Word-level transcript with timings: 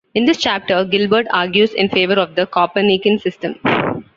In 0.15 0.25
this 0.25 0.37
chapter 0.37 0.83
Gilbert 0.83 1.27
argues 1.29 1.75
in 1.75 1.87
favor 1.87 2.15
of 2.15 2.33
the 2.33 2.47
Copernican 2.47 3.19
System. 3.19 3.59